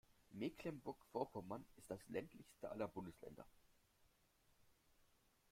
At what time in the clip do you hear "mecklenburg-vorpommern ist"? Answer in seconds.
0.31-1.91